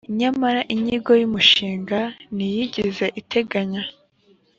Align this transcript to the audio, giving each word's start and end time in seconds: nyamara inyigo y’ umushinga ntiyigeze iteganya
nyamara 0.19 0.61
inyigo 0.73 1.11
y’ 1.19 1.23
umushinga 1.27 1.99
ntiyigeze 2.35 3.05
iteganya 3.21 3.83